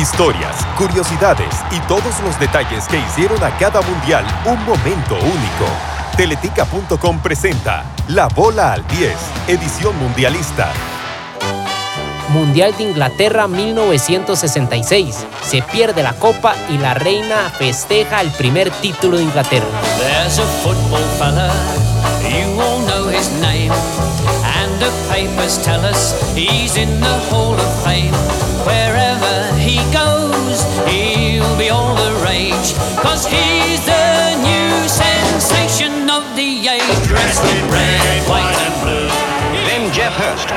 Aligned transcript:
Historias, 0.00 0.64
curiosidades 0.78 1.54
y 1.70 1.78
todos 1.80 2.20
los 2.24 2.40
detalles 2.40 2.88
que 2.88 2.96
hicieron 2.98 3.44
a 3.44 3.50
cada 3.58 3.82
mundial 3.82 4.24
un 4.46 4.64
momento 4.64 5.16
único. 5.16 5.66
Teletica.com 6.16 7.18
presenta 7.18 7.84
La 8.08 8.26
Bola 8.28 8.72
al 8.72 8.86
10, 8.86 9.14
edición 9.48 9.94
mundialista. 9.98 10.72
Mundial 12.30 12.74
de 12.78 12.84
Inglaterra 12.84 13.46
1966. 13.46 15.26
Se 15.42 15.60
pierde 15.60 16.02
la 16.02 16.14
copa 16.14 16.54
y 16.70 16.78
la 16.78 16.94
reina 16.94 17.50
festeja 17.58 18.22
el 18.22 18.30
primer 18.30 18.70
título 18.70 19.18
de 19.18 19.24
Inglaterra. 19.24 19.66
There's 19.98 20.38
a 20.38 20.46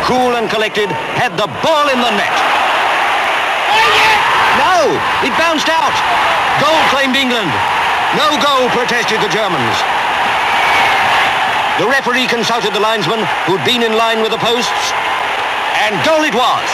cool 0.04 0.36
and 0.36 0.50
collected, 0.50 0.92
had 1.16 1.36
the 1.40 1.48
ball 1.64 1.88
in 1.88 2.00
the 2.00 2.14
net. 2.16 2.36
No, 4.60 4.92
it 5.24 5.34
bounced 5.40 5.72
out. 5.72 5.96
Goal 6.60 6.80
claimed 6.92 7.16
England. 7.16 7.52
No 8.20 8.36
goal 8.38 8.70
protested 8.76 9.20
the 9.24 9.32
Germans. 9.32 9.78
The 11.80 11.88
referee 11.90 12.28
consulted 12.28 12.74
the 12.74 12.84
linesman 12.84 13.26
who'd 13.48 13.64
been 13.66 13.82
in 13.82 13.98
line 13.98 14.22
with 14.22 14.32
the 14.32 14.38
posts, 14.38 14.94
and 15.88 15.98
goal 16.06 16.22
it 16.22 16.36
was. 16.36 16.70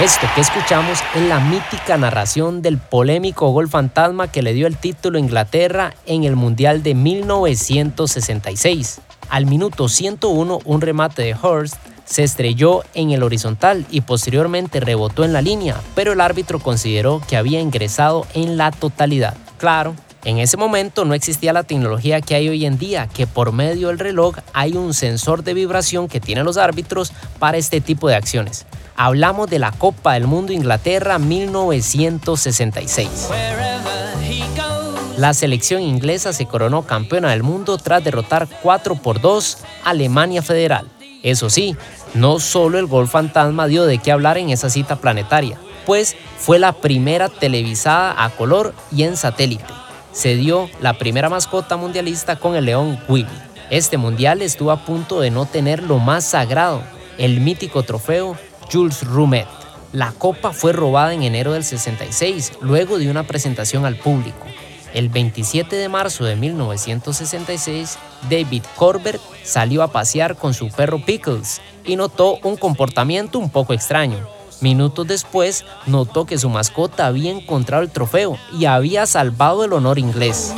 Esto 0.00 0.26
que 0.34 0.40
escuchamos 0.40 0.98
es 1.14 1.22
la 1.28 1.38
mítica 1.38 1.98
narración 1.98 2.62
del 2.62 2.78
polémico 2.78 3.50
gol 3.50 3.68
fantasma 3.68 4.26
que 4.26 4.42
le 4.42 4.54
dio 4.54 4.66
el 4.66 4.78
título 4.78 5.18
a 5.18 5.20
Inglaterra 5.20 5.92
en 6.06 6.24
el 6.24 6.34
Mundial 6.34 6.82
de 6.82 6.94
1966. 6.94 9.02
Al 9.28 9.44
minuto 9.44 9.90
101, 9.90 10.60
un 10.64 10.80
remate 10.80 11.20
de 11.22 11.34
Hurst 11.34 11.76
se 12.06 12.24
estrelló 12.24 12.84
en 12.94 13.10
el 13.10 13.22
horizontal 13.22 13.84
y 13.90 14.00
posteriormente 14.00 14.80
rebotó 14.80 15.24
en 15.24 15.34
la 15.34 15.42
línea, 15.42 15.78
pero 15.94 16.12
el 16.12 16.22
árbitro 16.22 16.58
consideró 16.58 17.20
que 17.28 17.36
había 17.36 17.60
ingresado 17.60 18.26
en 18.32 18.56
la 18.56 18.70
totalidad. 18.70 19.36
Claro, 19.58 19.94
en 20.24 20.38
ese 20.38 20.56
momento 20.56 21.04
no 21.04 21.14
existía 21.14 21.52
la 21.52 21.64
tecnología 21.64 22.20
que 22.20 22.36
hay 22.36 22.48
hoy 22.48 22.64
en 22.64 22.78
día, 22.78 23.08
que 23.08 23.26
por 23.26 23.50
medio 23.52 23.88
del 23.88 23.98
reloj 23.98 24.36
hay 24.52 24.74
un 24.74 24.94
sensor 24.94 25.42
de 25.42 25.52
vibración 25.52 26.06
que 26.06 26.20
tienen 26.20 26.44
los 26.44 26.58
árbitros 26.58 27.12
para 27.40 27.58
este 27.58 27.80
tipo 27.80 28.08
de 28.08 28.14
acciones. 28.14 28.66
Hablamos 28.94 29.50
de 29.50 29.58
la 29.58 29.72
Copa 29.72 30.14
del 30.14 30.28
Mundo 30.28 30.52
Inglaterra 30.52 31.18
1966. 31.18 33.08
Wherever 33.28 34.14
he 34.22 34.44
goes. 34.56 35.18
La 35.18 35.34
selección 35.34 35.82
inglesa 35.82 36.32
se 36.32 36.46
coronó 36.46 36.82
campeona 36.82 37.30
del 37.30 37.42
mundo 37.42 37.76
tras 37.78 38.04
derrotar 38.04 38.48
4 38.62 38.94
por 38.96 39.20
2 39.20 39.58
a 39.84 39.90
Alemania 39.90 40.42
Federal. 40.42 40.88
Eso 41.24 41.50
sí, 41.50 41.76
no 42.14 42.38
solo 42.38 42.78
el 42.78 42.86
gol 42.86 43.08
fantasma 43.08 43.66
dio 43.66 43.86
de 43.86 43.98
qué 43.98 44.12
hablar 44.12 44.38
en 44.38 44.50
esa 44.50 44.70
cita 44.70 44.96
planetaria, 44.96 45.58
pues 45.84 46.16
fue 46.38 46.58
la 46.58 46.72
primera 46.72 47.28
televisada 47.28 48.24
a 48.24 48.30
color 48.30 48.72
y 48.90 49.02
en 49.02 49.16
satélite. 49.16 49.64
Se 50.12 50.36
dio 50.36 50.68
la 50.80 50.98
primera 50.98 51.30
mascota 51.30 51.78
mundialista 51.78 52.36
con 52.36 52.54
el 52.54 52.66
león 52.66 53.00
Willy. 53.08 53.26
Este 53.70 53.96
mundial 53.96 54.42
estuvo 54.42 54.70
a 54.70 54.84
punto 54.84 55.20
de 55.20 55.30
no 55.30 55.46
tener 55.46 55.82
lo 55.82 55.98
más 55.98 56.24
sagrado, 56.24 56.82
el 57.16 57.40
mítico 57.40 57.82
trofeo 57.82 58.36
Jules 58.70 59.04
Rumet. 59.04 59.46
La 59.92 60.12
copa 60.12 60.52
fue 60.52 60.74
robada 60.74 61.14
en 61.14 61.22
enero 61.22 61.52
del 61.52 61.64
66, 61.64 62.52
luego 62.60 62.98
de 62.98 63.10
una 63.10 63.26
presentación 63.26 63.86
al 63.86 63.96
público. 63.96 64.46
El 64.92 65.08
27 65.08 65.76
de 65.76 65.88
marzo 65.88 66.24
de 66.24 66.36
1966, 66.36 67.98
David 68.28 68.64
Corbett 68.76 69.20
salió 69.42 69.82
a 69.82 69.88
pasear 69.88 70.36
con 70.36 70.52
su 70.52 70.68
perro 70.68 71.02
Pickles 71.02 71.62
y 71.86 71.96
notó 71.96 72.38
un 72.42 72.58
comportamiento 72.58 73.38
un 73.38 73.48
poco 73.48 73.72
extraño. 73.72 74.18
Minutos 74.62 75.08
después, 75.08 75.64
notó 75.86 76.24
que 76.24 76.38
su 76.38 76.48
mascota 76.48 77.06
había 77.06 77.32
encontrado 77.32 77.82
el 77.82 77.90
trofeo 77.90 78.38
y 78.56 78.66
había 78.66 79.06
salvado 79.06 79.64
el 79.64 79.72
honor 79.72 79.98
inglés. 79.98 80.54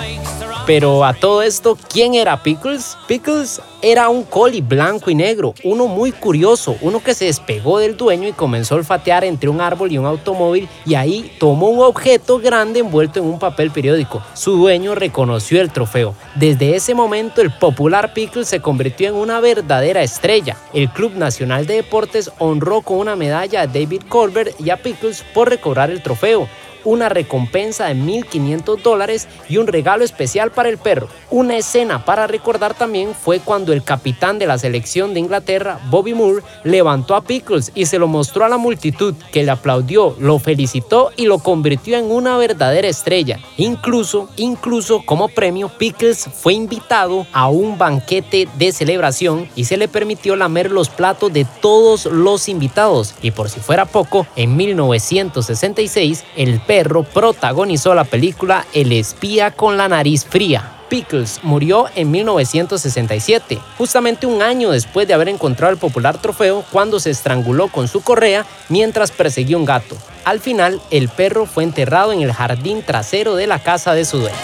Pero 0.66 1.04
a 1.04 1.12
todo 1.12 1.42
esto, 1.42 1.76
¿quién 1.92 2.14
era 2.14 2.42
Pickles? 2.42 2.96
Pickles 3.06 3.60
era 3.82 4.08
un 4.08 4.24
collie 4.24 4.62
blanco 4.62 5.10
y 5.10 5.14
negro, 5.14 5.52
uno 5.62 5.86
muy 5.86 6.10
curioso, 6.10 6.74
uno 6.80 7.00
que 7.00 7.12
se 7.12 7.26
despegó 7.26 7.78
del 7.78 7.98
dueño 7.98 8.26
y 8.28 8.32
comenzó 8.32 8.74
a 8.74 8.78
olfatear 8.78 9.24
entre 9.24 9.50
un 9.50 9.60
árbol 9.60 9.92
y 9.92 9.98
un 9.98 10.06
automóvil 10.06 10.66
y 10.86 10.94
ahí 10.94 11.30
tomó 11.38 11.68
un 11.68 11.80
objeto 11.80 12.38
grande 12.38 12.80
envuelto 12.80 13.20
en 13.20 13.26
un 13.26 13.38
papel 13.38 13.70
periódico. 13.72 14.22
Su 14.32 14.56
dueño 14.56 14.94
reconoció 14.94 15.60
el 15.60 15.70
trofeo. 15.70 16.14
Desde 16.34 16.74
ese 16.74 16.94
momento 16.94 17.42
el 17.42 17.50
popular 17.50 18.14
Pickles 18.14 18.48
se 18.48 18.60
convirtió 18.60 19.08
en 19.08 19.16
una 19.16 19.40
verdadera 19.40 20.02
estrella. 20.02 20.56
El 20.72 20.88
Club 20.88 21.12
Nacional 21.14 21.66
de 21.66 21.74
Deportes 21.74 22.30
honró 22.38 22.80
con 22.80 22.96
una 22.96 23.16
medalla 23.16 23.60
a 23.60 23.66
David 23.66 24.04
Colbert 24.08 24.58
y 24.58 24.70
a 24.70 24.78
Pickles 24.78 25.22
por 25.34 25.50
recobrar 25.50 25.90
el 25.90 26.02
trofeo 26.02 26.48
una 26.84 27.08
recompensa 27.08 27.86
de 27.86 27.94
1.500 27.94 28.82
dólares 28.82 29.28
y 29.48 29.56
un 29.56 29.66
regalo 29.66 30.04
especial 30.04 30.50
para 30.50 30.68
el 30.68 30.78
perro. 30.78 31.08
Una 31.30 31.56
escena 31.56 32.04
para 32.04 32.26
recordar 32.26 32.74
también 32.74 33.14
fue 33.14 33.40
cuando 33.40 33.72
el 33.72 33.82
capitán 33.82 34.38
de 34.38 34.46
la 34.46 34.58
selección 34.58 35.14
de 35.14 35.20
Inglaterra, 35.20 35.80
Bobby 35.90 36.14
Moore, 36.14 36.42
levantó 36.62 37.14
a 37.14 37.22
Pickles 37.22 37.72
y 37.74 37.86
se 37.86 37.98
lo 37.98 38.06
mostró 38.06 38.44
a 38.44 38.48
la 38.48 38.58
multitud 38.58 39.14
que 39.32 39.42
le 39.42 39.50
aplaudió, 39.50 40.14
lo 40.18 40.38
felicitó 40.38 41.10
y 41.16 41.26
lo 41.26 41.38
convirtió 41.38 41.96
en 41.96 42.10
una 42.10 42.36
verdadera 42.36 42.88
estrella. 42.88 43.40
Incluso, 43.56 44.28
incluso 44.36 45.02
como 45.04 45.28
premio, 45.28 45.70
Pickles 45.70 46.28
fue 46.32 46.54
invitado 46.54 47.26
a 47.32 47.48
un 47.48 47.78
banquete 47.78 48.48
de 48.58 48.72
celebración 48.72 49.48
y 49.56 49.64
se 49.64 49.76
le 49.76 49.88
permitió 49.88 50.36
lamer 50.36 50.70
los 50.70 50.88
platos 50.88 51.32
de 51.32 51.46
todos 51.62 52.06
los 52.06 52.48
invitados. 52.48 53.14
Y 53.22 53.30
por 53.30 53.48
si 53.48 53.60
fuera 53.60 53.86
poco, 53.86 54.26
en 54.36 54.56
1966, 54.56 56.24
el 56.36 56.60
perro 56.60 56.73
protagonizó 56.82 57.94
la 57.94 58.04
película 58.04 58.66
El 58.72 58.92
espía 58.92 59.50
con 59.52 59.76
la 59.76 59.88
nariz 59.88 60.24
fría. 60.24 60.70
Pickles 60.88 61.40
murió 61.42 61.86
en 61.94 62.10
1967, 62.10 63.58
justamente 63.78 64.26
un 64.26 64.42
año 64.42 64.70
después 64.70 65.08
de 65.08 65.14
haber 65.14 65.28
encontrado 65.28 65.72
el 65.72 65.78
popular 65.78 66.20
trofeo 66.20 66.64
cuando 66.70 67.00
se 67.00 67.10
estranguló 67.10 67.68
con 67.68 67.88
su 67.88 68.02
correa 68.02 68.44
mientras 68.68 69.10
perseguía 69.10 69.56
un 69.56 69.64
gato. 69.64 69.96
Al 70.24 70.40
final, 70.40 70.80
el 70.90 71.08
perro 71.08 71.46
fue 71.46 71.64
enterrado 71.64 72.12
en 72.12 72.22
el 72.22 72.32
jardín 72.32 72.82
trasero 72.82 73.34
de 73.34 73.46
la 73.46 73.58
casa 73.58 73.94
de 73.94 74.04
su 74.04 74.18
dueño. 74.18 74.36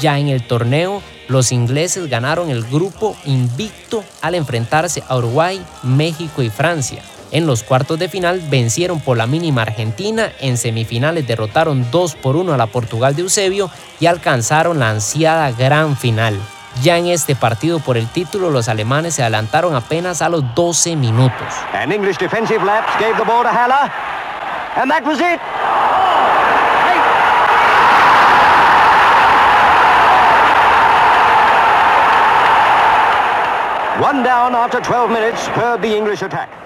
Ya 0.00 0.18
en 0.18 0.28
el 0.28 0.46
torneo, 0.46 1.02
los 1.28 1.52
ingleses 1.52 2.08
ganaron 2.08 2.50
el 2.50 2.62
grupo 2.64 3.16
invicto 3.24 4.04
al 4.22 4.34
enfrentarse 4.34 5.02
a 5.08 5.16
Uruguay, 5.16 5.64
México 5.82 6.42
y 6.42 6.50
Francia. 6.50 7.02
En 7.32 7.46
los 7.46 7.62
cuartos 7.62 7.98
de 7.98 8.08
final 8.08 8.40
vencieron 8.48 9.00
por 9.00 9.16
la 9.16 9.26
mínima 9.26 9.62
Argentina, 9.62 10.30
en 10.40 10.56
semifinales 10.56 11.26
derrotaron 11.26 11.90
2 11.90 12.14
por 12.16 12.36
1 12.36 12.54
a 12.54 12.56
la 12.56 12.66
Portugal 12.66 13.16
de 13.16 13.22
Eusebio 13.22 13.70
y 14.00 14.06
alcanzaron 14.06 14.78
la 14.78 14.90
ansiada 14.90 15.50
gran 15.52 15.96
final. 15.96 16.38
Ya 16.82 16.98
en 16.98 17.06
este 17.06 17.34
partido 17.34 17.80
por 17.80 17.96
el 17.96 18.06
título, 18.08 18.50
los 18.50 18.68
alemanes 18.68 19.14
se 19.14 19.22
adelantaron 19.22 19.74
apenas 19.74 20.20
a 20.22 20.28
los 20.28 20.54
12 20.54 20.94
minutos. 20.96 21.54
And 24.76 24.90
that 24.90 25.06
was 25.06 25.20
it. 25.20 25.40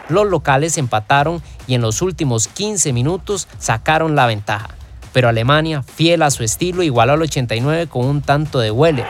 Los 0.09 0.27
locales 0.27 0.79
empataron 0.79 1.41
y 1.67 1.75
en 1.75 1.81
los 1.81 2.03
últimos 2.03 2.49
15 2.49 2.93
minutos 2.93 3.47
sacaron 3.59 4.17
la 4.17 4.27
ventaja. 4.27 4.71
Pero 5.13 5.29
Alemania, 5.29 5.83
fiel 5.83 6.23
a 6.23 6.31
su 6.31 6.43
estilo, 6.43 6.83
igualó 6.83 7.13
al 7.13 7.23
89 7.23 7.87
con 7.89 8.07
un 8.07 8.23
tanto 8.23 8.59
de 8.59 8.71
Weller. 8.71 9.07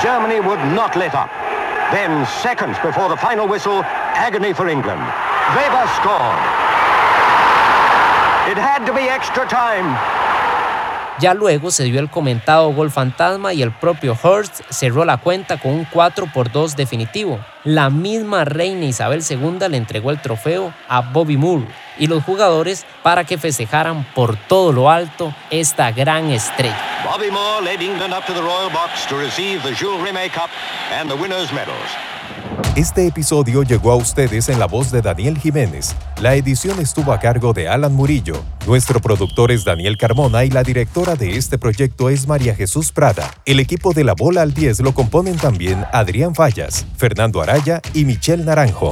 Germany 0.00 0.40
would 0.40 0.58
not 0.74 0.96
let 0.96 1.14
up. 1.14 1.30
Then, 1.92 2.26
seconds 2.42 2.78
before 2.82 3.08
the 3.08 3.16
final 3.16 3.46
whistle, 3.46 3.82
agony 3.84 4.52
for 4.54 4.68
England. 4.68 5.02
Weber 5.54 5.86
scored. 6.00 6.42
It 8.50 8.58
had 8.58 8.84
to 8.86 8.92
be 8.92 9.08
extra 9.08 9.46
time. 9.46 9.96
Ya 11.20 11.34
luego 11.34 11.70
se 11.70 11.84
dio 11.84 12.00
el 12.00 12.10
comentado 12.10 12.72
gol 12.72 12.90
fantasma 12.90 13.52
y 13.52 13.62
el 13.62 13.70
propio 13.70 14.16
Hurst 14.22 14.62
cerró 14.70 15.04
la 15.04 15.18
cuenta 15.18 15.58
con 15.58 15.72
un 15.72 15.84
4 15.84 16.26
por 16.32 16.50
2 16.50 16.74
definitivo. 16.74 17.38
La 17.64 17.90
misma 17.90 18.44
reina 18.44 18.86
Isabel 18.86 19.22
II 19.28 19.58
le 19.68 19.76
entregó 19.76 20.10
el 20.10 20.20
trofeo 20.20 20.72
a 20.88 21.00
Bobby 21.00 21.36
Moore 21.36 21.66
y 21.98 22.06
los 22.06 22.24
jugadores 22.24 22.86
para 23.02 23.24
que 23.24 23.38
festejaran 23.38 24.04
por 24.14 24.36
todo 24.36 24.72
lo 24.72 24.90
alto 24.90 25.34
esta 25.50 25.92
gran 25.92 26.30
estrella. 26.30 26.80
Bobby 27.04 27.30
Moore 27.30 27.64
led 27.64 27.80
England 27.80 28.14
up 28.14 28.24
to 28.26 28.32
the 28.32 28.40
Royal 28.40 28.70
Box 28.72 29.06
to 29.08 29.16
receive 29.16 29.62
the 29.62 29.74
Jules 29.74 30.02
Rimet 30.02 30.32
Cup 30.32 30.48
and 30.98 31.10
the 31.10 31.16
winners' 31.16 31.52
medals. 31.52 31.76
Este 32.74 33.06
episodio 33.06 33.62
llegó 33.62 33.92
a 33.92 33.96
ustedes 33.96 34.48
en 34.48 34.58
la 34.58 34.66
voz 34.66 34.90
de 34.90 35.02
Daniel 35.02 35.38
Jiménez. 35.38 35.94
La 36.20 36.34
edición 36.34 36.80
estuvo 36.80 37.12
a 37.12 37.20
cargo 37.20 37.52
de 37.52 37.68
Alan 37.68 37.94
Murillo. 37.94 38.42
Nuestro 38.66 39.00
productor 39.00 39.50
es 39.50 39.64
Daniel 39.64 39.96
Carmona 39.96 40.44
y 40.44 40.50
la 40.50 40.62
directora 40.62 41.16
de 41.16 41.36
este 41.36 41.58
proyecto 41.58 42.10
es 42.10 42.28
María 42.28 42.54
Jesús 42.54 42.92
Prada. 42.92 43.28
El 43.44 43.58
equipo 43.58 43.92
de 43.92 44.04
La 44.04 44.14
Bola 44.14 44.42
al 44.42 44.54
10 44.54 44.78
lo 44.80 44.94
componen 44.94 45.36
también 45.36 45.84
Adrián 45.92 46.36
Fallas, 46.36 46.86
Fernando 46.96 47.42
Araya 47.42 47.82
y 47.92 48.04
Michelle 48.04 48.44
Naranjo. 48.44 48.90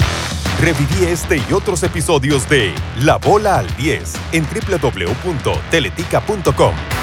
Reviví 0.61 1.05
este 1.07 1.37
y 1.37 1.53
otros 1.53 1.85
episodios 1.85 2.49
de 2.49 2.75
La 3.05 3.19
Bola 3.19 3.59
al 3.59 3.77
10 3.77 4.13
en 4.33 4.45
www.teletica.com. 4.45 7.00